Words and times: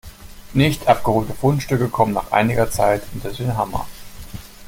Nicht 0.55 0.87
abgeholte 0.87 1.35
Fundstücke 1.35 1.87
kommen 1.87 2.13
nach 2.13 2.31
einiger 2.31 2.71
Zeit 2.71 3.03
unter 3.13 3.29
den 3.31 3.55
Hammer. 3.55 3.85